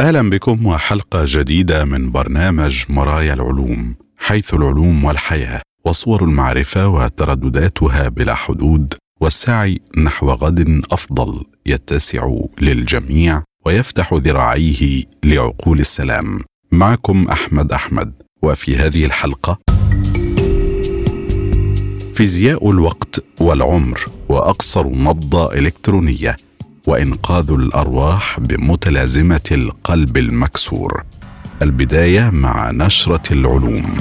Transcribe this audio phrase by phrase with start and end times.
[0.00, 8.34] أهلا بكم وحلقة جديدة من برنامج مرايا العلوم حيث العلوم والحياة وصور المعرفة وتردداتها بلا
[8.34, 12.30] حدود والسعي نحو غد أفضل يتسع
[12.60, 16.40] للجميع ويفتح ذراعيه لعقول السلام.
[16.72, 19.58] معكم أحمد أحمد وفي هذه الحلقة
[22.14, 26.36] فيزياء الوقت والعمر وأقصر نبضه إلكترونية.
[26.86, 31.02] وإنقاذ الأرواح بمتلازمة القلب المكسور.
[31.62, 33.96] البداية مع نشرة العلوم.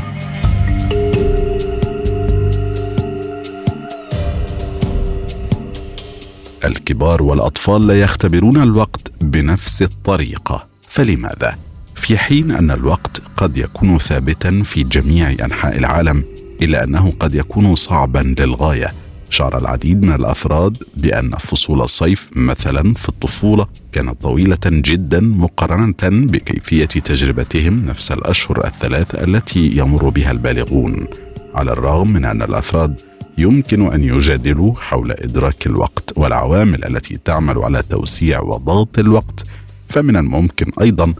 [6.65, 10.67] الكبار والأطفال لا يختبرون الوقت بنفس الطريقة.
[10.89, 11.57] فلماذا؟
[11.95, 16.23] في حين أن الوقت قد يكون ثابتا في جميع أنحاء العالم
[16.61, 18.93] الا أنه قد يكون صعبا للغاية.
[19.29, 26.85] شعر العديد من الأفراد بأن فصول الصيف مثلا في الطفولة كانت طويلة جدا مقارنة بكيفية
[26.85, 31.07] تجربتهم نفس الأشهر الثلاث التي يمر بها البالغون
[31.55, 33.01] على الرغم من أن الأفراد
[33.37, 39.45] يمكن أن يجادلوا حول إدراك الوقت والعوامل التي تعمل على توسيع وضغط الوقت
[39.89, 41.13] فمن الممكن أيضا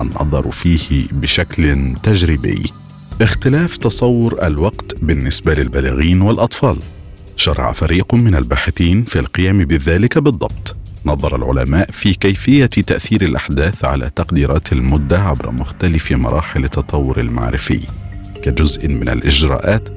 [0.00, 2.62] النظر فيه بشكل تجريبي.
[3.22, 6.78] اختلاف تصور الوقت بالنسبة للبالغين والأطفال.
[7.40, 10.76] شرع فريق من الباحثين في القيام بذلك بالضبط.
[11.06, 17.80] نظر العلماء في كيفية تأثير الأحداث على تقديرات المدة عبر مختلف مراحل التطور المعرفي.
[18.42, 19.88] كجزء من الإجراءات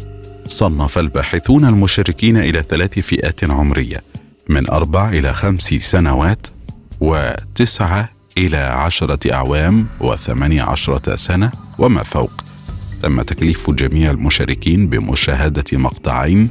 [0.48, 4.02] صنف الباحثون المشاركين إلى ثلاث فئات عمرية
[4.50, 6.48] من أربع إلى خمس سنوات
[7.00, 12.32] وتسعة إلى عشرة أعوام وثمانية عشرة سنة وما فوق.
[13.02, 16.50] تم تكليف جميع المشاركين بمشاهدة مقطعين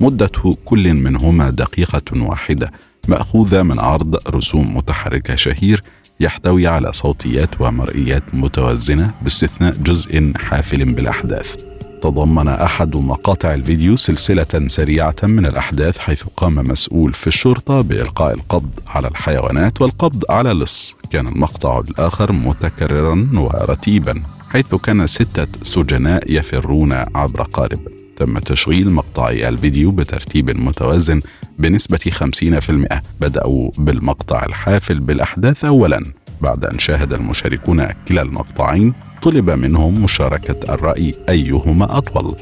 [0.00, 2.72] مدة كل منهما دقيقة واحدة
[3.08, 5.82] مأخوذة من عرض رسوم متحركة شهير
[6.20, 11.56] يحتوي على صوتيات ومرئيات متوازنة باستثناء جزء حافل بالأحداث.
[12.02, 18.70] تضمن أحد مقاطع الفيديو سلسلة سريعة من الأحداث حيث قام مسؤول في الشرطة بإلقاء القبض
[18.86, 20.96] على الحيوانات والقبض على لص.
[21.10, 27.99] كان المقطع الآخر متكررا ورتيبا حيث كان ستة سجناء يفرون عبر قارب.
[28.20, 31.20] تم تشغيل مقطعي الفيديو بترتيب متوازن
[31.58, 36.04] بنسبة 50% بدأوا بالمقطع الحافل بالأحداث أولا.
[36.40, 38.92] بعد أن شاهد المشاركون كلا المقطعين
[39.22, 42.36] طلب منهم مشاركة الرأي أيهما أطول.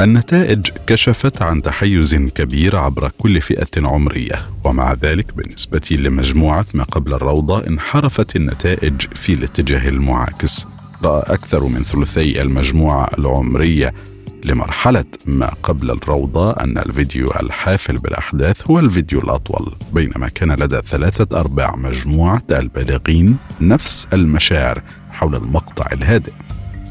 [0.00, 7.14] النتائج كشفت عن تحيز كبير عبر كل فئة عمرية ومع ذلك بالنسبة لمجموعة ما قبل
[7.14, 10.66] الروضة انحرفت النتائج في الاتجاه المعاكس.
[11.04, 13.94] رأى أكثر من ثلثي المجموعة العمرية
[14.44, 21.40] لمرحلة ما قبل الروضة أن الفيديو الحافل بالأحداث هو الفيديو الأطول بينما كان لدى ثلاثة
[21.40, 26.32] أرباع مجموعة البالغين نفس المشاعر حول المقطع الهادئ.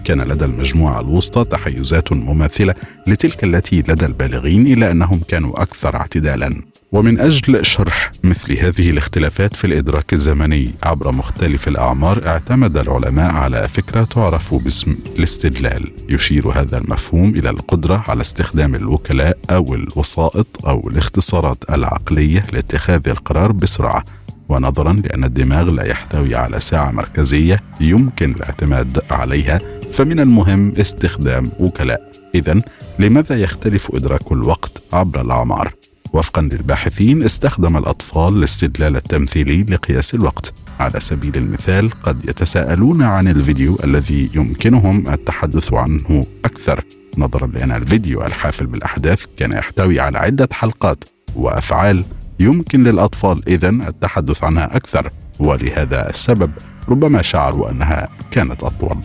[0.04, 2.76] كان لدى المجموعة الوسطى تحيزات مماثلة
[3.08, 6.62] لتلك التي لدى البالغين إلا أنهم كانوا أكثر اعتدالا.
[6.92, 13.68] ومن أجل شرح مثل هذه الاختلافات في الإدراك الزمني عبر مختلف الأعمار اعتمد العلماء على
[13.68, 15.92] فكرة تعرف باسم الاستدلال.
[16.10, 23.52] يشير هذا المفهوم إلى القدرة على استخدام الوكلاء أو الوسائط أو الاختصارات العقلية لاتخاذ القرار
[23.52, 24.04] بسرعة.
[24.50, 29.62] ونظرا لأن الدماغ لا يحتوي على ساعة مركزية يمكن الاعتماد عليها
[29.94, 32.12] فمن المهم استخدام وكلاء.
[32.36, 32.62] اذا
[33.00, 35.74] لماذا يختلف إدراك الوقت عبر الأعمار؟
[36.14, 40.54] وفقا للباحثين استخدم الأطفال الاستدلال التمثيلي لقياس الوقت.
[40.80, 46.84] على سبيل المثال قد يتساءلون عن الفيديو الذي يمكنهم التحدث عنه أكثر.
[47.18, 51.04] نظرا لأن الفيديو الحافل بالأحداث كان يحتوي على عدة حلقات
[51.36, 52.04] وأفعال
[52.40, 55.12] يمكن للأطفال إذا التحدث عنها أكثر.
[55.40, 56.52] ولهذا السبب
[56.90, 58.98] ربما شعروا أنها كانت أطول.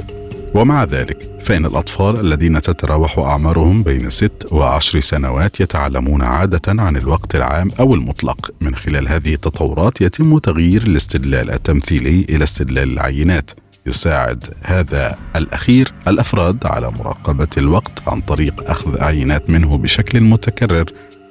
[0.54, 7.34] ومع ذلك فإن الأطفال الذين تتراوح أعمارهم بين ست وعشر سنوات يتعلمون عادة عن الوقت
[7.34, 8.50] العام أو المطلق.
[8.60, 13.50] من خلال هذه التطورات يتم تغيير الاستدلال التمثيلي إلى استدلال العينات.
[13.86, 20.84] يساعد هذا الأخير الأفراد على مراقبة الوقت عن طريق أخذ عينات منه بشكل متكرر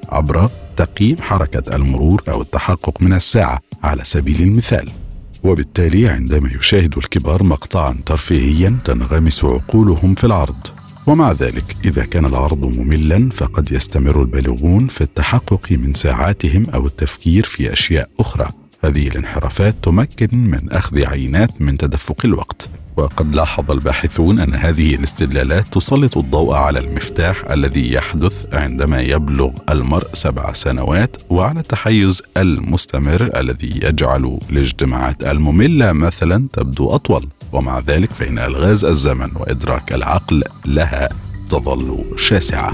[0.09, 5.02] عبر تقييم حركة المرور أو التحقق من الساعة على سبيل المثال.
[5.43, 10.67] وبالتالي عندما يشاهد الكبار مقطعا ترفيهيا تنغمس عقولهم في العرض.
[11.07, 17.43] ومع ذلك إذا كان العرض مملا فقد يستمر البالغون في التحقق من ساعاتهم أو التفكير
[17.43, 18.49] في أشياء أخرى.
[18.83, 22.69] هذه الانحرافات تمكن من أخذ عينات من تدفق الوقت.
[22.97, 30.07] وقد لاحظ الباحثون أن هذه الاستدلالات تسلط الضوء على المفتاح الذي يحدث عندما يبلغ المرء
[30.13, 37.27] سبع سنوات وعلى التحيز المستمر الذي يجعل الاجتماعات المملة مثلا تبدو أطول.
[37.51, 41.09] ومع ذلك فإن ألغاز الزمن وإدراك العقل لها
[41.49, 42.71] تظل شاسعة.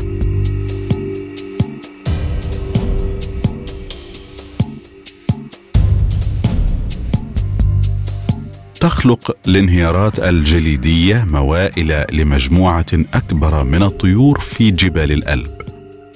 [8.79, 15.51] تخلق الانهيارات الجليدية موائل لمجموعة أكبر من الطيور في جبال الألب.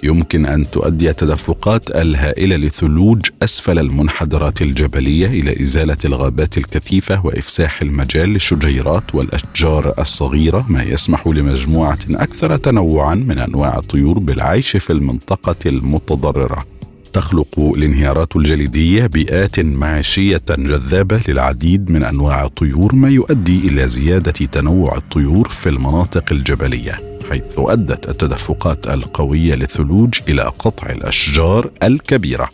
[0.04, 8.30] يمكن أن تؤدي التدفقات الهائلة للثلوج أسفل المنحدرات الجبلية إلى إزالة الغابات الكثيفة وإفساح المجال
[8.30, 16.66] للشجيرات والأشجار الصغيرة ما يسمح لمجموعة أكثر تنوعا من أنواع الطيور بالعيش في المنطقة المتضررة.
[17.14, 24.98] تخلق الانهيارات الجليدية بيئات معيشية جذابة للعديد من أنواع الطيور ما يؤدي إلى زيادة تنوع
[24.98, 27.00] الطيور في المناطق الجبلية
[27.32, 32.50] حيث أدت التدفقات القوية للثلوج إلى قطع الأشجار الكبيرة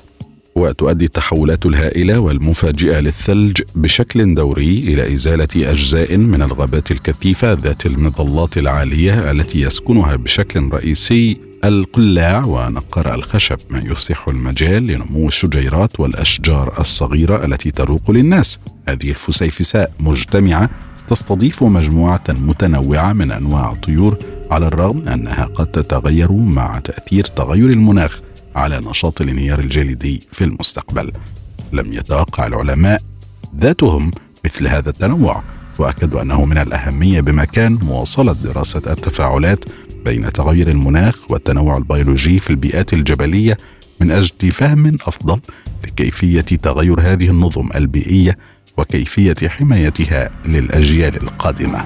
[0.56, 8.58] وتؤدي التحولات الهائلة والمفاجئة للثلج بشكل دوري إلى إزالة أجزاء من الغابات الكثيفة ذات المظلات
[8.58, 17.46] العالية التي يسكنها بشكل رئيسي القلاع ونقر الخشب ما يفسح المجال لنمو الشجيرات والأشجار الصغيرة
[17.46, 18.60] التي تروق للناس.
[18.90, 20.70] هذه الفسيفساء مجتمعة
[21.08, 24.18] تستضيف مجموعة متنوعة من أنواع الطيور
[24.52, 28.20] على الرغم أنها قد تتغير مع تأثير تغير المناخ
[28.56, 31.12] على نشاط الانهيار الجليدي في المستقبل.
[31.74, 33.02] لم يتوقع العلماء
[33.60, 34.12] ذاتهم
[34.46, 35.44] مثل هذا التنوع.
[35.80, 39.66] واكدوا أنه من الأهمية بمكان مواصلة دراسة التفاعلات
[40.06, 43.58] بين تغير المناخ والتنوع البيولوجي في البيئات الجبلية
[44.00, 45.40] من أجل فهم أفضل
[45.86, 48.38] لكيفية تغير هذه النظم البيئية
[48.78, 51.86] وكيفية حمايتها للأجيال القادمة.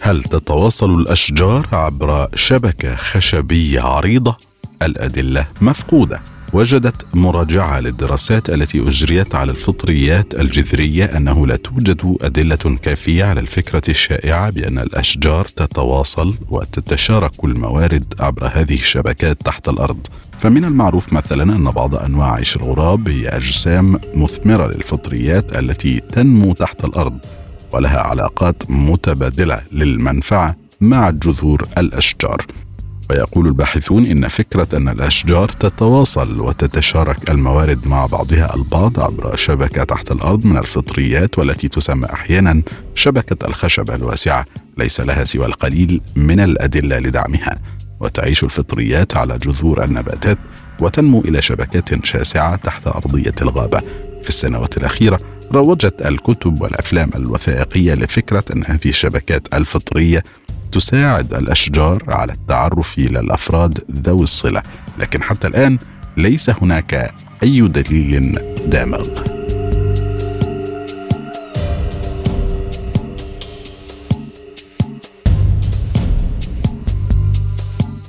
[0.00, 4.36] هل تتواصل الأشجار عبر شبكة خشبية عريضة؟
[4.82, 6.35] الأدلة مفقودة.
[6.52, 13.82] وجدت مراجعة للدراسات التي أجريت على الفطريات الجذرية أنه لا توجد أدلة كافية على الفكرة
[13.88, 20.06] الشائعة بأن الأشجار تتواصل وتتشارك الموارد عبر هذه الشبكات تحت الأرض.
[20.38, 26.84] فمن المعروف مثلا أن بعض أنواع عيش الغراب هي أجسام مثمرة للفطريات التي تنمو تحت
[26.84, 27.18] الأرض
[27.72, 32.46] ولها علاقات متبادلة للمنفعة مع جذور الأشجار.
[33.10, 40.12] ويقول الباحثون إن فكرة أن الأشجار تتواصل وتتشارك الموارد مع بعضها البعض عبر شبكة تحت
[40.12, 42.62] الأرض من الفطريات والتي تسمى أحيانا
[42.94, 44.46] شبكة الخشب الواسعة
[44.78, 47.56] ليس لها سوى القليل من الأدلة لدعمها.
[48.00, 50.38] وتعيش الفطريات على جذور النباتات
[50.80, 53.82] وتنمو إلى شبكات شاسعة تحت أرضية الغابة.
[54.22, 55.20] في السنوات الأخيرة
[55.52, 60.24] روجت الكتب والأفلام الوثائقية لفكرة أن هذه الشبكات الفطرية
[60.76, 64.62] تساعد الأشجار على التعرف إلى الافراد ذوي الصلة
[64.98, 65.78] لكن حتى الآن
[66.16, 69.08] ليس هناك أي دليل دامغ.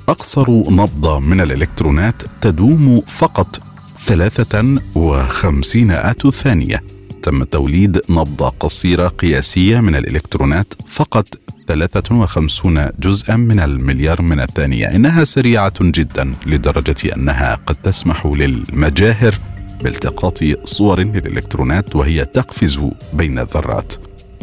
[0.08, 3.60] أقصر نبضة من الإلكترونات تدوم فقط
[4.04, 5.92] ثلاثة وخمسين
[6.30, 6.82] ثانية.
[7.22, 14.86] تم توليد نبضة قصيرة قياسية من الإلكترونات فقط 53 جزءا من المليار من الثانية.
[14.86, 19.34] إنها سريعة جدا لدرجة أنها قد تسمح للمجاهر
[19.82, 22.80] بالتقاط صور للإلكترونات وهي تقفز
[23.12, 23.94] بين الذرات.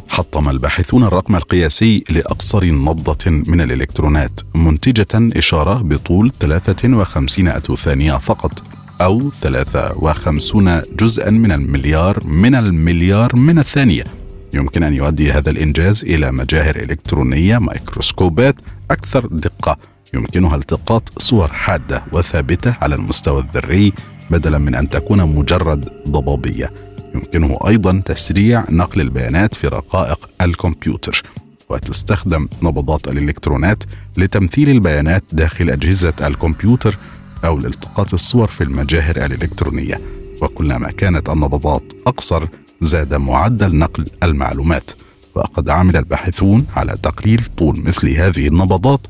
[0.08, 8.64] حطم الباحثون الرقم القياسي لأقصر نبضة من الإلكترونات منتجة إشارة بطول 53 ثانية فقط
[9.02, 14.25] أو 53 جزءا من المليار من المليار من الثانية.
[14.56, 18.56] يمكن أن يؤدي هذا الإنجاز إلى مجاهر إلكترونية ميكروسكوبات
[18.92, 19.78] أكثر دقة
[20.14, 23.94] يمكنها التقاط صور حادة وثابتة على المستوى الذري
[24.30, 26.72] بدلا من أن تكون مجرد ضبابية.
[27.16, 31.24] يمكنه أيضا تسريع نقل البيانات في رقائق الكمبيوتر
[31.70, 33.84] وتستخدم نبضات الإلكترونات
[34.18, 36.98] لتمثيل البيانات داخل أجهزة الكمبيوتر
[37.46, 40.02] أو لالتقاط الصور في المجاهر الإلكترونية.
[40.42, 42.48] وكلما كانت النبضات أقصر
[42.82, 44.92] زاد معدل نقل المعلومات
[45.36, 49.08] وقد عمل الباحثون على تقليل طول مثل هذه النبضات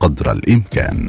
[0.00, 1.06] قدر الإمكان.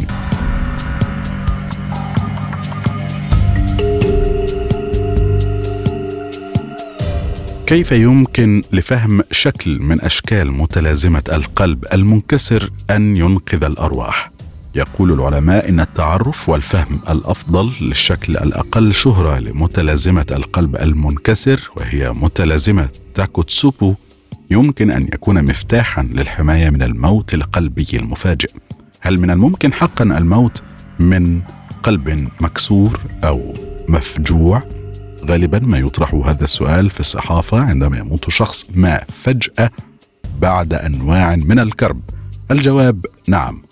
[7.70, 14.32] كيف يمكن لفهم شكل من أشكال متلازمة القلب المنكسر أن ينقذ الأرواح؟
[14.76, 23.96] يقول العلماء إن التعرف والفهم الأفضل للشكل الأقل شهرة لمتلازمة القلب المنكسر وهي متلازمة تاكوتسوبو
[24.52, 28.52] يمكن أن يكون مفتاحا للحماية من الموت القلبي المفاجئ.
[29.02, 30.64] هل من الممكن حقا الموت
[31.00, 31.42] من
[31.84, 33.54] قلب مكسور أو
[33.88, 34.64] مفجوع؟
[35.26, 39.72] غالبا ما يطرح هذا السؤال في الصحافة عندما يموت شخص ما فجأة
[40.40, 42.02] بعد أنواع من الكرب.
[42.52, 43.69] الجواب نعم.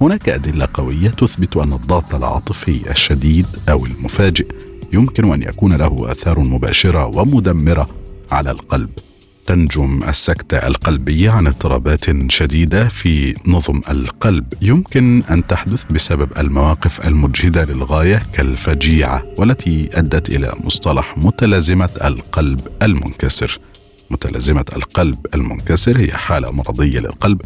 [0.00, 4.46] هناك أدلة قوية تثبت أن الضغط العاطفي الشديد أو المفاجئ
[4.92, 7.88] يمكن أن يكون له آثار مباشرة ومدمرة
[8.32, 8.90] على القلب.
[9.46, 14.52] تنجم السكتة القلبية عن اضطرابات شديدة في نظم القلب.
[14.62, 23.58] يمكن أن تحدث بسبب المواقف المجهدة للغاية كالفجيعة والتي أدت إلى مصطلح متلازمة القلب المنكسر.
[24.10, 27.40] متلازمة القلب المنكسر هي حالة مرضية للقلب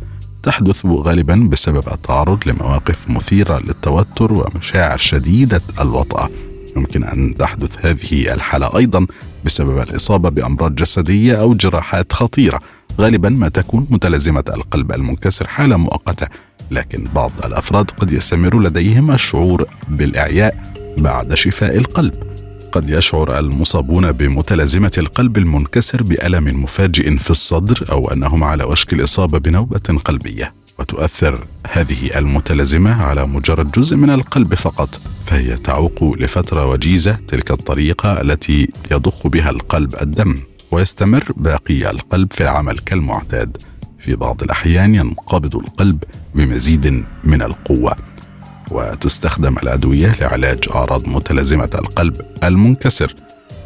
[0.44, 6.28] تحدث غالبا بسبب التعرض لمواقف مثيرة للتوتر ومشاعر شديدة الوطأة.
[6.76, 9.06] يمكن أن تحدث هذه الحالة أيضا
[9.44, 12.60] بسبب الإصابة بأمراض جسدية أو جراحات خطيرة.
[13.00, 16.26] غالبا ما تكون متلازمة القلب المنكسر حالة مؤقتة
[16.70, 22.33] لكن بعض الأفراد قد يستمر لديهم الشعور بالإعياء بعد شفاء القلب.
[22.74, 29.38] قد يشعر المصابون بمتلازمة القلب المنكسر بألم مفاجئ في الصدر أو أنهم على وشك الإصابة
[29.38, 30.54] بنوبة قلبية.
[30.78, 38.20] وتؤثر هذه المتلازمة على مجرد جزء من القلب فقط فهي تعوق لفترة وجيزة تلك الطريقة
[38.20, 40.36] التي يضخ بها القلب الدم
[40.70, 43.56] ويستمر باقي القلب في العمل كالمعتاد.
[43.98, 46.04] في بعض الأحيان ينقبض القلب
[46.34, 47.96] بمزيد من القوة.
[48.70, 53.14] وتستخدم الأدوية لعلاج أعراض متلازمة القلب المنكسر.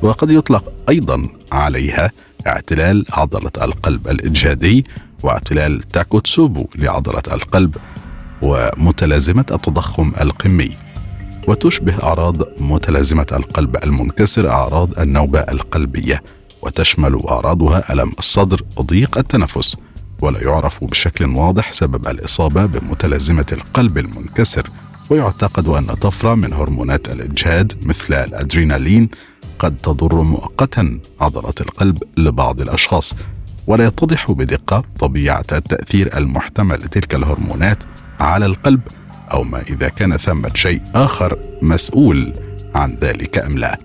[0.03, 2.11] وقد يطلق أيضا عليها
[2.47, 4.85] اعتلال عضلة القلب الاجهادي
[5.23, 7.77] واعتلال تاكوتسوبو لعضلة القلب
[8.43, 10.71] ومتلازمة التضخم القمي.
[11.49, 16.23] وتشبه أعراض متلازمة القلب المنكسر أعراض النوبة القلبية
[16.63, 19.77] وتشمل أعراضها ألم الصدر وضيق التنفس
[20.21, 24.71] ولا يعرف بشكل واضح سبب الإصابة بمتلازمة القلب المنكسر.
[25.11, 29.09] ويعتقد أن طفرة من هرمونات الإجهاد مثل الأدرينالين
[29.59, 33.15] قد تضر مؤقتا عضلة القلب لبعض الأشخاص
[33.67, 37.85] ولا يتضح بدقة طبيعة التأثير المحتمل لتلك الهرمونات
[38.21, 38.81] على القلب
[39.33, 42.35] أو ما إذا كان ثمة شيء آخر مسؤول
[42.75, 43.79] عن ذلك أم لا.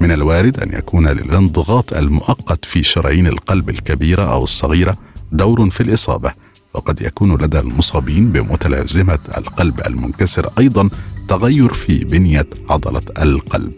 [0.00, 4.96] من الوارد أن يكون للانضغاط المؤقت في شرايين القلب الكبيرة أو الصغيرة
[5.32, 6.32] دور في الإصابة
[6.74, 10.88] وقد يكون لدى المصابين بمتلازمة القلب المنكسر أيضا
[11.28, 13.72] تغير في بنية عضلة القلب.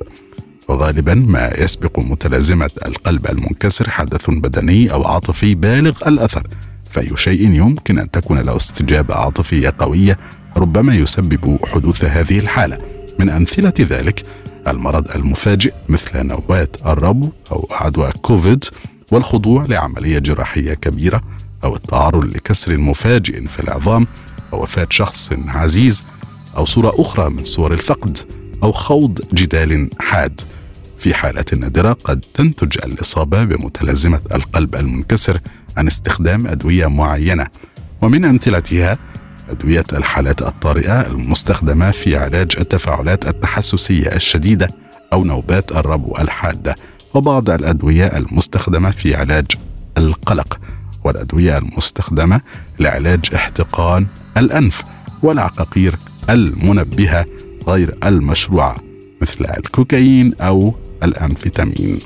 [0.68, 6.46] وغالبا ما يسبق متلازمة القلب المنكسر حدث بدني أو عاطفي بالغ الأثر
[6.90, 10.18] فأي شيء يمكن أن تكون له استجابة عاطفية قوية
[10.56, 12.78] ربما يسبب حدوث هذه الحالة.
[13.18, 14.22] من أمثلة ذلك
[14.68, 18.64] المرض المفاجئ مثل نوبات الربو أو عدوى كوفيد
[19.12, 21.22] والخضوع لعملية جراحية كبيرة
[21.66, 24.06] أو التعرض لكسر مفاجئ في العظام
[24.52, 26.04] أو وفاة شخص عزيز
[26.56, 28.18] أو صورة أخرى من صور الفقد
[28.62, 30.40] أو خوض جدال حاد.
[30.98, 35.40] في حالات نادرة قد تنتج الإصابة بمتلازمة القلب المنكسر
[35.76, 37.46] عن استخدام أدوية معينة
[38.02, 38.98] ومن أمثلتها
[39.50, 44.68] أدوية الحالات الطارئة المستخدمة في علاج التفاعلات التحسسية الشديدة
[45.12, 46.74] أو نوبات الربو الحادة
[47.14, 49.46] وبعض الأدوية المستخدمة في علاج
[49.98, 50.58] القلق.
[51.06, 52.40] والأدوية المستخدمة
[52.80, 54.82] لعلاج احتقان الأنف
[55.22, 55.96] والعقاقير
[56.30, 57.26] المنبهة
[57.68, 58.76] غير المشروعة
[59.22, 61.98] مثل الكوكايين أو الأمفيتامين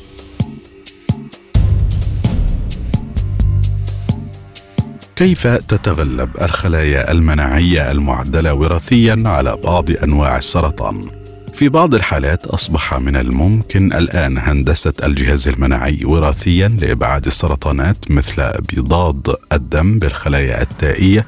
[5.17, 11.20] كيف تتغلب الخلايا المناعية المعدلة وراثيا على بعض أنواع السرطان؟
[11.61, 19.37] في بعض الحالات أصبح من الممكن الآن هندسة الجهاز المناعي وراثيا لإبعاد السرطانات مثل بضاد
[19.53, 21.27] الدم بالخلايا التائية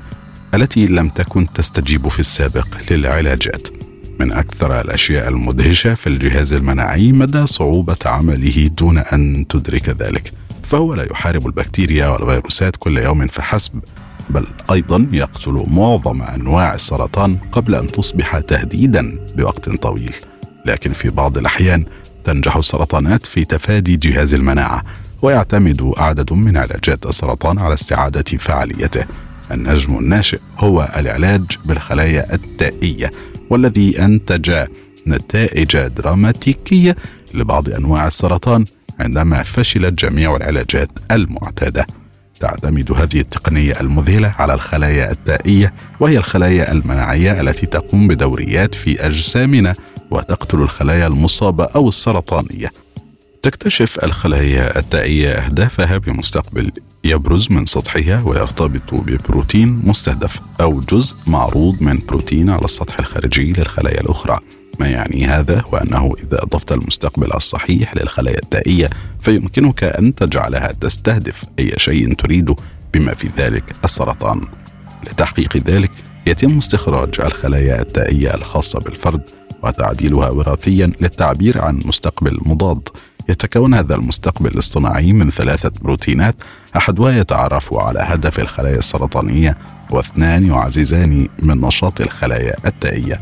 [0.55, 3.69] التي لم تكن تستجيب في السابق للعلاجات.
[4.21, 10.95] من أكثر الأشياء المدهشة في الجهاز المناعي مدى صعوبة عمله دون أن تدرك ذلك فهو
[10.95, 13.81] لا يحارب البكتيريا والفيروسات كل يوم فحسب
[14.35, 20.15] بل أيضا يقتل معظم أنواع السرطان قبل أن تصبح تهديدا بوقت طويل.
[20.67, 21.85] لكن في بعض الأحيان
[22.25, 24.83] تنجح السرطانات في تفادي جهاز المناعة
[25.23, 29.05] ويعتمد عدد من علاجات السرطان على استعادة فعاليته.
[29.53, 33.11] النجم الناشئ هو العلاج بالخلايا التائية
[33.51, 34.67] والذي أنتج
[35.07, 36.97] نتائج دراماتيكية
[37.35, 38.65] لبعض أنواع السرطان
[39.01, 41.87] عندما فشلت جميع العلاجات المعتادة.
[42.43, 49.75] تعتمد هذه التقنية المذهلة على الخلايا التائية وهي الخلايا المناعية التي تقوم بدوريات في أجسامنا
[50.11, 52.73] وتقتل الخلايا المصابة أو السرطانية.
[53.43, 56.73] تكتشف الخلايا التائية أهدافها بمستقبل
[57.05, 64.01] يبرز من سطحها ويرتبط ببروتين مستهدف أو جزء معروض من بروتين على السطح الخارجي للخلايا
[64.01, 64.39] الأخرى.
[64.83, 71.45] ما يعني هذا هو انه إذا أضفت المستقبل الصحيح للخلايا التائيه فيمكنك أن تجعلها تستهدف
[71.59, 72.57] أي شيء تريده
[72.95, 74.41] بما في ذلك السرطان.
[75.07, 75.91] لتحقيق ذلك
[76.27, 79.23] يتم استخراج الخلايا التائيه الخاصة بالفرد
[79.63, 82.89] وتعديلها وراثيا للتعبير عن مستقبل مضاد.
[83.29, 86.35] يتكون هذا المستقبل الاصطناعي من ثلاثة بروتينات
[86.77, 89.59] أحدها يتعرف على هدف الخلايا السرطانية
[89.91, 93.21] واثنان يعززان من نشاط الخلايا التائيه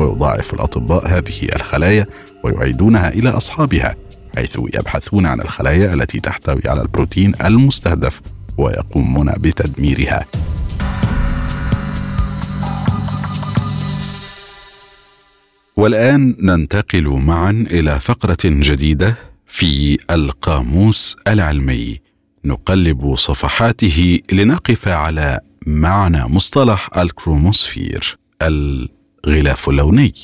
[0.00, 2.06] ويضاعف الأطباء هذه الخلايا
[2.44, 3.96] ويعيدونها إلى أصحابها
[4.36, 8.20] حيث يبحثون عن الخلايا التي تحتوي على البروتين المستهدف
[8.58, 10.26] ويقومون بتدميرها.
[15.76, 22.00] والآن ننتقل معا إلى فقرة جديدة في القاموس العلمي.
[22.44, 28.18] نقلب صفحاته لنقف على معنى مصطلح الكروموسفير
[29.26, 30.14] غلاف لوني.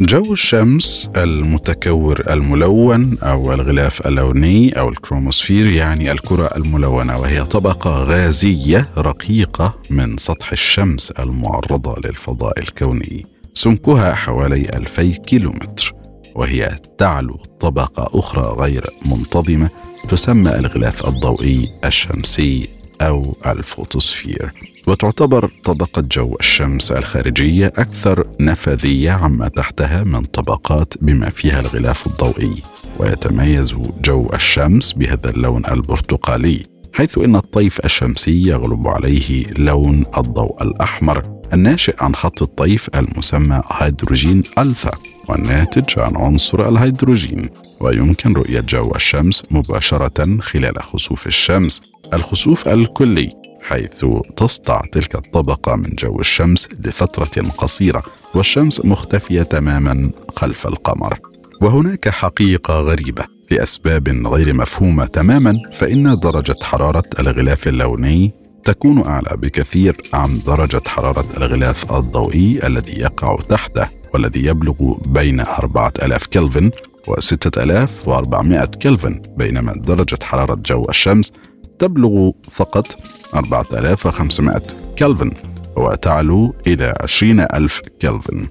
[0.00, 8.88] جو الشمس المتكور الملون أو الغلاف اللوني أو الكروموسفير يعني الكرة الملونة وهي طبقة غازية
[8.98, 13.26] رقيقة من سطح الشمس المعرضة للفضاء الكوني.
[13.54, 15.94] سمكها حوالي ألفي كيلومتر
[16.34, 19.70] وهي تعلو طبقة أخرى غير منتظمة
[20.08, 22.75] تسمى الغلاف الضوئي الشمسي.
[23.02, 24.52] أو الفوتوسفير.
[24.86, 32.62] وتعتبر طبقة جو الشمس الخارجية أكثر نفاذية عما تحتها من طبقات بما فيها الغلاف الضوئي.
[32.98, 41.22] ويتميز جو الشمس بهذا اللون البرتقالي حيث إن الطيف الشمسي يغلب عليه لون الضوء الأحمر
[41.52, 44.90] الناشئ عن خط الطيف المسمى هيدروجين ألفا
[45.28, 47.48] والناتج عن عنصر الهيدروجين.
[47.80, 51.82] ويمكن رؤية جو الشمس مباشرة خلال خسوف الشمس
[52.14, 54.04] الخسوف الكلي حيث
[54.36, 58.02] تسطع تلك الطبقة من جو الشمس لفترة قصيرة
[58.34, 61.18] والشمس مختفية تماما خلف القمر.
[61.62, 68.32] وهناك حقيقة غريبة لأسباب غير مفهومة تماما فإن درجة حرارة الغلاف اللوني
[68.64, 76.26] تكون أعلى بكثير عن درجة حرارة الغلاف الضوئي الذي يقع تحته والذي يبلغ بين 4000
[76.26, 76.70] كلفن
[77.08, 81.32] و 6400 كلفن بينما درجة حرارة جو الشمس
[81.78, 82.86] تبلغ فقط
[83.34, 84.62] 4500
[84.98, 85.30] كلفن
[85.76, 88.46] وتعلو إلى 20000 كلفن.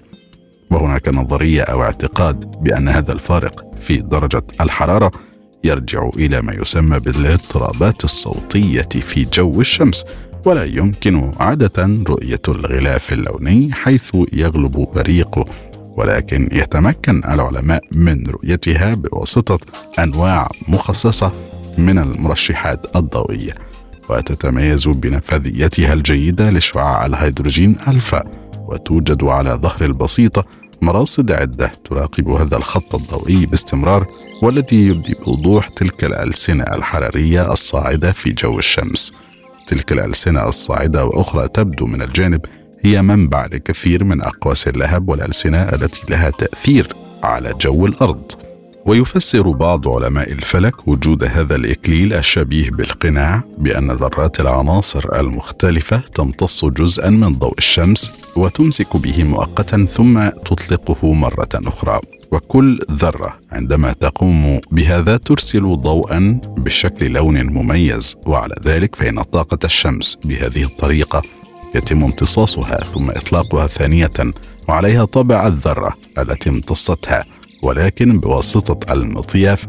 [0.71, 5.11] وهناك نظرية أو اعتقاد بأن هذا الفارق في درجة الحرارة
[5.63, 10.05] يرجع إلى ما يسمى بالاضطرابات الصوتية في جو الشمس
[10.45, 15.45] ولا يمكن عادة رؤية الغلاف اللوني حيث يغلب بريقه
[15.97, 19.57] ولكن يتمكن العلماء من رؤيتها بواسطة
[19.99, 21.31] أنواع مخصصة
[21.77, 23.53] من المرشحات الضوئية
[24.09, 28.23] وتتميز بنفاذيتها الجيدة لشعاع الهيدروجين ألفا
[28.67, 30.43] وتوجد على ظهر البسيطة
[30.81, 34.07] مراصد عدة تراقب هذا الخط الضوئي باستمرار
[34.43, 39.13] والذي يبدي بوضوح تلك الألسنة الحرارية الصاعدة في جو الشمس.
[39.67, 42.41] تلك الألسنة الصاعدة وأخرى تبدو من الجانب
[42.81, 48.31] هي منبع لكثير من أقواس اللهب والألسنة التي لها تأثير على جو الأرض.
[48.85, 57.09] ويفسر بعض علماء الفلك وجود هذا الإكليل الشبيه بالقناع بأن ذرات العناصر المختلفة تمتص جزءا
[57.09, 61.99] من ضوء الشمس وتمسك به مؤقتا ثم تطلقه مرة أخرى.
[62.31, 70.17] وكل ذرة عندما تقوم بهذا ترسل ضوءا بشكل لون مميز وعلى ذلك فإن طاقة الشمس
[70.25, 71.21] بهذه الطريقة
[71.75, 74.33] يتم امتصاصها ثم إطلاقها ثانية
[74.67, 77.34] وعليها طابع الذرة التي امتصتها.
[77.65, 79.67] ولكن بواسطة المطياف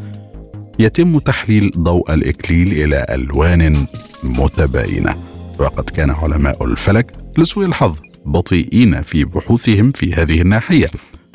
[0.79, 3.87] يتم تحليل ضوء الإكليل إلى ألوان
[4.23, 5.17] متباينة.
[5.59, 10.91] وقد كان علماء الفلك لسوء الحظ بطيئين في بحوثهم في هذه الناحية.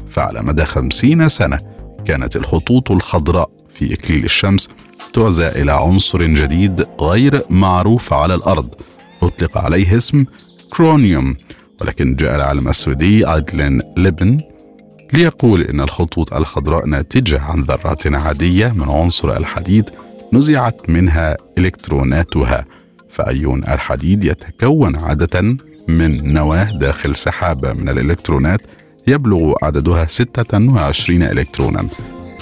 [0.09, 1.57] فعلى مدى خمسين سنة
[2.05, 4.69] كانت الخطوط الخضراء في إكليل الشمس
[5.13, 8.69] تعزى إلى عنصر جديد غير معروف على الأرض.
[9.21, 10.25] أطلق عليه اسم
[10.73, 11.35] كرونيوم
[11.81, 14.37] ولكن جاء العالم السويدي أيدلين ليبن
[15.13, 19.89] ليقول إن الخطوط الخضراء ناتجة عن ذرات عادية من عنصر الحديد
[20.33, 22.65] نزعت منها إلكتروناتها
[23.09, 28.61] فأيون الحديد يتكون عادة من نواة داخل سحابة من الإلكترونات
[29.07, 31.87] يبلغ عددها 26 إلكترونا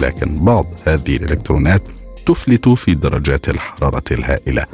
[0.01, 1.83] لكن بعض هذه الإلكترونات
[2.25, 4.65] تفلت في درجات الحرارة الهائلة.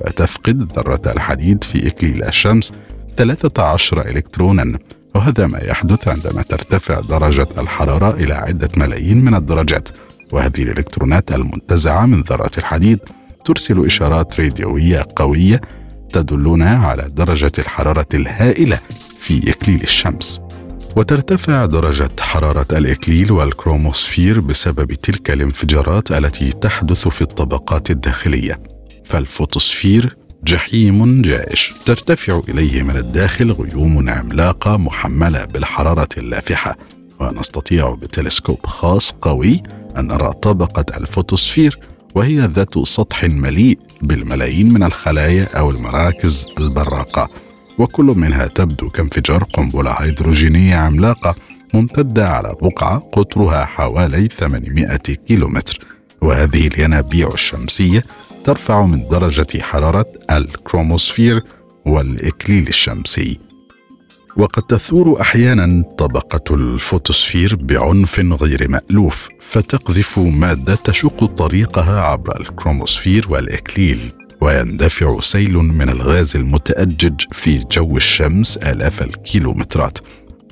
[0.00, 2.72] فتفقد ذرة الحديد في إكليل الشمس
[3.16, 4.78] 13 إلكترونا.
[5.14, 9.88] وهذا ما يحدث عندما ترتفع درجة الحرارة إلى عدة ملايين من الدرجات.
[10.32, 12.98] وهذه الإلكترونات المنتزعة من ذرات الحديد
[13.44, 15.60] ترسل إشارات راديوية قوية
[16.12, 18.78] تدلنا على درجة الحرارة الهائلة
[19.18, 20.40] في إكليل الشمس.
[20.96, 28.60] وترتفع درجة حرارة الإكليل والكروموسفير بسبب تلك الانفجارات التي تحدث في الطبقات الداخلية.
[29.04, 31.72] فالفوتوسفير جحيم جائش.
[31.86, 36.76] ترتفع إليه من الداخل غيوم عملاقة محملة بالحرارة اللافحة
[37.20, 39.62] ونستطيع بتلسكوب خاص قوي
[39.98, 41.78] أن نرى طبقة الفوتوسفير
[42.14, 47.28] وهي ذات سطح مليء بالملايين من الخلايا أو المراكز البراقة.
[47.78, 51.34] وكل منها تبدو كانفجار قنبلة هيدروجينية عملاقة
[51.74, 55.78] ممتدة على بقعة قطرها حوالي 800 كيلومتر.
[56.20, 58.04] وهذه الينابيع الشمسية
[58.44, 61.40] ترفع من درجة حرارة الكروموسفير
[61.86, 63.38] والإكليل الشمسي.
[64.36, 74.12] وقد تثور أحيانا طبقة الفوتوسفير بعنف غير مألوف فتقذف مادة تشق طريقها عبر الكروموسفير والإكليل
[74.40, 79.98] ويندفع سيل من الغاز المتأجج في جو الشمس آلاف الكيلومترات.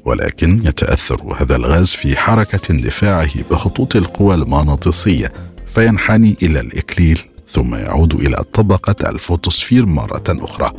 [0.05, 5.33] ولكن يتأثر هذا الغاز في حركة اندفاعه بخطوط القوى المغناطيسية
[5.67, 10.73] فينحني إلى الإكليل ثم يعود إلى طبقة الفوتوسفير مرة أخرى.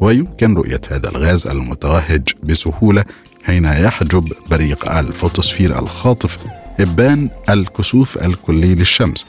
[0.00, 3.04] ويمكن رؤية هذا الغاز المتوهج بسهولة
[3.44, 6.38] حين يحجب بريق الفوتوسفير الخاطف
[6.80, 9.26] إبان الكسوف الكلي للشمس.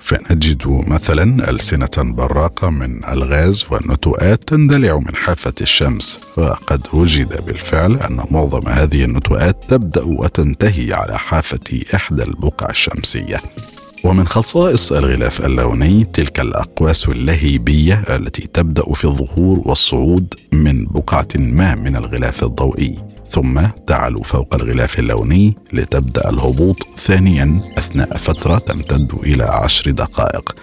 [0.00, 6.20] فنجد مثلا ألسنة براقة من الغاز والنتوءات تندلع من حافة الشمس.
[6.36, 13.42] وقد وجد بالفعل أن معظم هذه النتوءات تبدأ وتنتهي على حافة إحدى البقع الشمسية.
[14.04, 21.74] ومن خصائص الغلاف اللوني تلك الأقواس اللهيبية التي تبدأ في الظهور والصعود من بقعة ما
[21.74, 22.94] من الغلاف الضوئي
[23.28, 30.54] ثم تعلو فوق الغلاف اللوني لتبدأ الهبوط ثانيا أثناء فترة تمتد إلى عشر دقائق.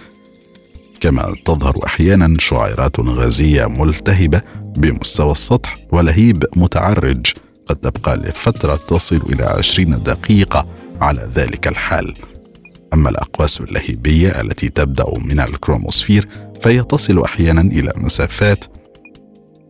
[1.00, 4.40] كما تظهر أحيانا شعيرات غازية ملتهبة
[4.76, 7.26] بمستوى السطح ولهيب متعرج
[7.66, 10.66] قد تبقى لفترة تصل إلى عشرين دقيقة
[11.00, 12.14] على ذلك الحال.
[12.94, 16.28] أما الأقواس اللهيبية التي تبدأ من الكروموسفير
[16.60, 18.64] فهي تصل أحيانا إلى مسافات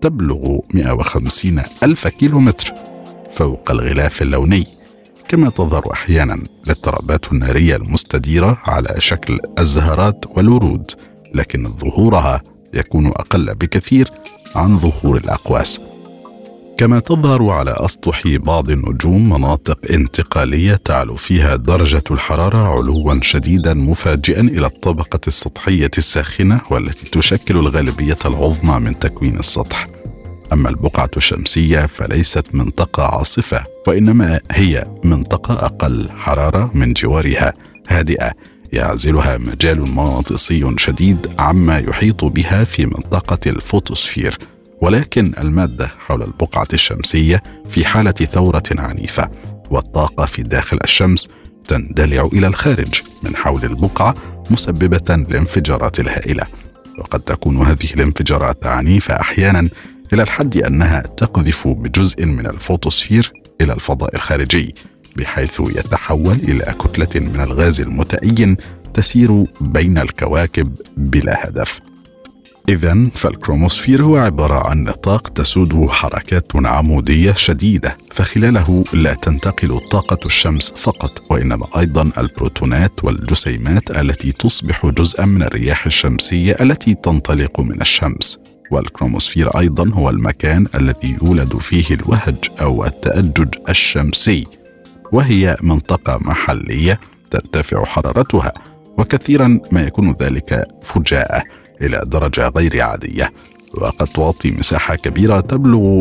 [0.00, 2.72] تبلغ 150 ألف كيلومتر
[3.37, 4.66] فوق الغلاف اللوني
[5.28, 10.90] كما تظهر أحيانا الاضطرابات النارية المستديرة على شكل الزهرات والورود
[11.35, 12.42] لكن ظهورها
[12.74, 14.11] يكون أقل بكثير
[14.56, 15.80] عن ظهور الأقواس.
[16.82, 24.40] كما تظهر على أسطح بعض النجوم مناطق انتقالية تعلو فيها درجة الحرارة علوا شديدا مفاجئا
[24.40, 29.86] إلى الطبقة السطحية الساخنة والتي تشكل الغالبية العظمى من تكوين السطح.
[30.52, 37.52] أما البقعة الشمسية فليست منطقة عاصفة وإنما هي منطقة أقل حرارة من جوارها
[37.88, 38.32] هادئة.
[38.72, 44.38] يعزلها مجال مغناطيسي شديد عما يحيط بها في منطقة الفوتوسفير.
[44.82, 49.30] ولكن المادة حول البقعة الشمسية في حالة ثورة عنيفة
[49.70, 51.28] والطاقة في داخل الشمس
[51.68, 54.14] تندلع إلى الخارج من حول البقعة
[54.50, 56.44] مسببة الانفجارات الهائلة.
[56.98, 59.68] وقد تكون هذه الانفجارات عنيفة أحيانا
[60.12, 64.74] إلى الحد أنها تقذف بجزء من الفوتوسفير إلى الفضاء الخارجي
[65.16, 68.56] بحيث يتحول إلى كتلة من الغاز المتأين
[68.94, 71.91] تسير بين الكواكب بلا هدف.
[72.68, 80.72] إذا فالكروموسفير هو عبارة عن نطاق تسوده حركات عمودية شديدة فخلاله لا تنتقل طاقة الشمس
[80.77, 88.38] فقط وإنما أيضا البروتونات والجسيمات التي تصبح جزءا من الرياح الشمسية التي تنطلق من الشمس.
[88.70, 94.46] والكروموسفير أيضا هو المكان الذي يولد فيه الوهج أو التأجج الشمسي
[95.12, 98.53] وهي منطقة محلية ترتفع حرارتها
[98.98, 101.42] وكثيرا ما يكون ذلك فجاءة.
[101.82, 103.32] إلى درجة غير عادية.
[103.74, 106.00] وقد تعطي مساحة كبيرة تبلغ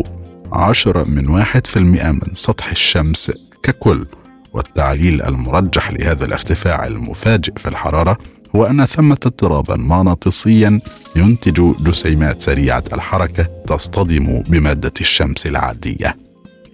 [0.52, 4.04] عشرة من واحد في المئة من سطح الشمس ككل.
[4.52, 8.18] والتعليل المرجح لهذا الارتفاع المفاجئ في الحرارة
[8.56, 10.80] هو أن ثمة اضطرابا مغناطيسيا
[11.16, 16.16] ينتج جسيمات سريعة الحركة تصطدم بمادة الشمس العادية.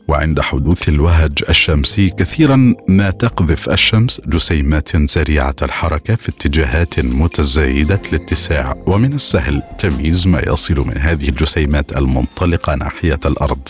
[0.09, 8.75] وعند حدوث الوهج الشمسي كثيرا ما تقذف الشمس جسيمات سريعة الحركة في اتجاهات متزايدة الاتساع
[8.87, 13.69] ومن السهل تمييز ما يصل من هذه الجسيمات المنطلقة ناحية الأرض.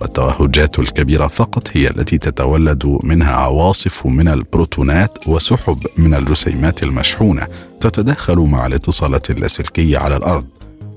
[0.00, 7.46] والتوهجات الكبيرة فقط هي التي تتولد منها عواصف من البروتونات وسحب من الجسيمات المشحونة
[7.80, 10.46] تتداخل مع الاتصالات اللاسلكية على الأرض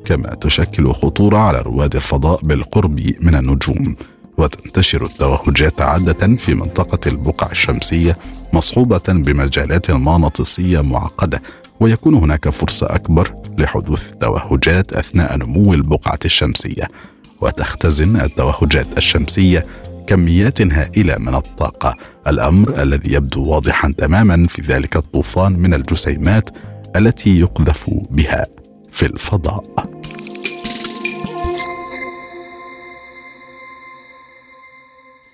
[0.05, 3.95] كما تشكل خطورة على رواد الفضاء بالقرب من النجوم.
[4.37, 8.17] وتنتشر التوهجات عادة في منطقة البقع الشمسية
[8.53, 11.41] مصحوبة بمجالات مغناطيسيه معقدة
[11.79, 16.87] ويكون هناك فرصة أكبر لحدوث توهجات أثناء نمو البقعة الشمسية.
[17.41, 19.65] وتختزن التوهجات الشمسية
[20.07, 21.95] كميات هائلة من الطاقة
[22.27, 26.49] الأمر الذي يبدو واضحا تماما في ذلك الطوفان من الجسيمات
[26.95, 28.45] التي يقذف بها
[28.91, 30.00] في الفضاء.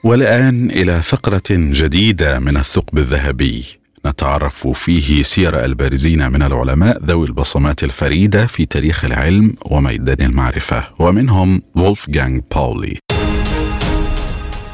[0.07, 3.65] والآن إلى فقرة جديدة من الثقب الذهبي.
[4.05, 10.83] نتعرف فيه سير البارزين من العلماء ذوي البصمات الفريدة في تاريخ العلم وميدان المعرفة.
[10.99, 12.97] ومنهم وولفغانغ باولي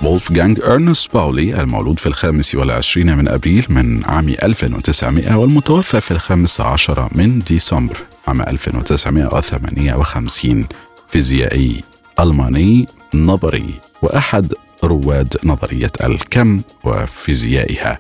[0.04, 6.62] وولفغانغ أرنست باولي المولود في الخامس والعشرين من أبريل من عام 1900 والمتوفى في الخامس
[6.62, 10.66] عشر من ديسمبر عام 1958
[11.10, 11.84] فيزيائي
[12.20, 13.66] ألماني نظري
[14.02, 18.00] وأحد رواد نظرية الكم وفيزيائها.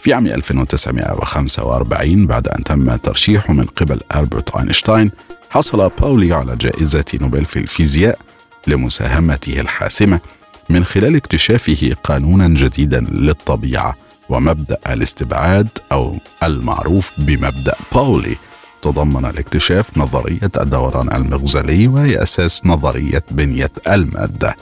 [0.00, 5.10] في عام 1945 بعد أن تم ترشيحه من قبل ألبرت أينشتاين
[5.50, 8.18] حصل باولي على جائزة نوبل في الفيزياء
[8.66, 10.20] لمساهمته الحاسمة
[10.68, 13.96] من خلال اكتشافه قانونا جديدا للطبيعة
[14.28, 18.36] ومبدأ الاستبعاد أو المعروف بمبدأ باولي.
[18.82, 24.56] تضمن الاكتشاف نظرية الدوران المغزلي وهي أساس نظرية بنية المادة.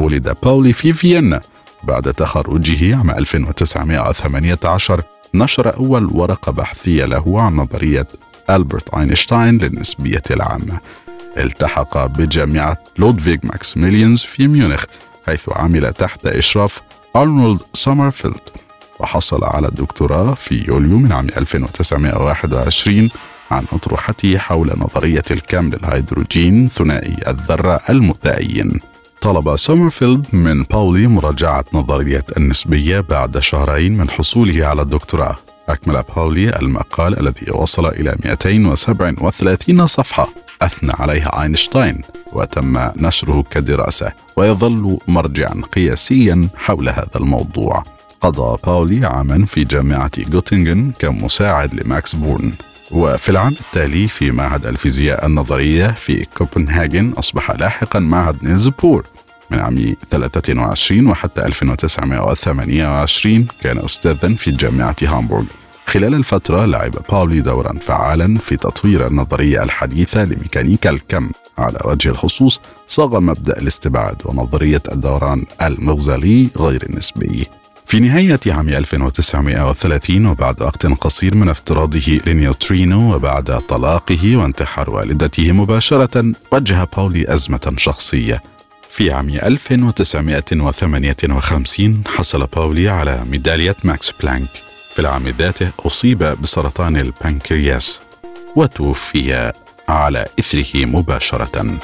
[0.00, 1.40] ولد باولي في فيينا
[1.84, 5.02] بعد تخرجه عام 1918
[5.34, 8.06] نشر أول ورقة بحثية له عن نظرية
[8.50, 10.78] ألبرت أينشتاين للنسبية العامة.
[11.36, 14.84] التحق بجامعة لودفيغ ماكسيميليانز في ميونخ
[15.26, 16.82] حيث عمل تحت إشراف
[17.16, 18.40] أرنولد سومرفيلد
[19.00, 23.10] وحصل على الدكتوراه في يوليو من عام 1921
[23.50, 28.80] عن أطروحته حول نظرية الكم للهيدروجين ثنائي الذرة المتأين
[29.20, 35.36] طلب سومرفيلد من باولي مراجعة نظرية النسبية بعد شهرين من حصوله على الدكتوراه.
[35.68, 40.28] أكمل باولي المقال الذي وصل إلى 237 صفحة.
[40.62, 42.02] أثنى عليها أينشتاين
[42.32, 47.82] وتم نشره كدراسة ويظل مرجعا قياسيا حول هذا الموضوع.
[48.20, 52.52] قضى باولي عاما في جامعة جوتنغن كمساعد لماكس بورن.
[52.90, 59.04] وفي العام التالي في معهد الفيزياء النظرية في كوبنهاجن أصبح لاحقا معهد نيلز بور
[59.50, 65.44] من عام 23 وحتى 1928 كان أستاذا في جامعة هامبورغ.
[65.86, 71.30] خلال الفترة لعب باولي دورا فعالا في تطوير النظرية الحديثة لميكانيكا الكم.
[71.58, 77.46] على وجه الخصوص صاغ مبدأ الاستبعاد ونظرية الدوران المغزلي غير النسبي.
[77.90, 86.32] في نهاية عام 1930 وبعد وقت قصير من افتراضه النيوترينو وبعد طلاقه وانتحار والدته مباشرة
[86.52, 88.42] واجه باولي أزمة شخصية.
[88.90, 94.50] في عام 1958 حصل باولي على ميدالية ماكس بلانك.
[94.94, 98.00] في العام ذاته أصيب بسرطان البنكرياس
[98.56, 99.52] وتوفي
[99.88, 101.78] على إثره مباشرة.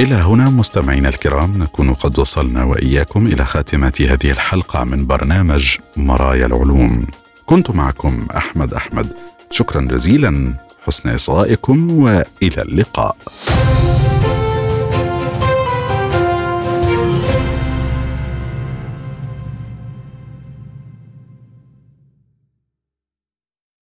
[0.00, 6.46] إلى هنا مستمعينا الكرام نكون قد وصلنا وإياكم إلى خاتمة هذه الحلقة من برنامج مرايا
[6.46, 7.06] العلوم.
[7.46, 9.16] كنت معكم أحمد أحمد.
[9.50, 10.54] شكرا جزيلا
[10.86, 13.16] حسن إصغائكم وإلى اللقاء.